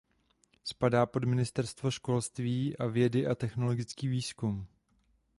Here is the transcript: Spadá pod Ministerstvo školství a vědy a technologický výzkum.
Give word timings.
Spadá 0.63 1.05
pod 1.05 1.23
Ministerstvo 1.23 1.91
školství 1.91 2.77
a 2.77 2.87
vědy 2.87 3.27
a 3.27 3.35
technologický 3.35 4.07
výzkum. 4.07 4.67